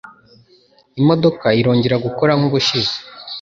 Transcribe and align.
Imodoka 0.99 1.47
irongera 1.59 1.95
gukora 2.05 2.31
nkubushize. 2.37 2.95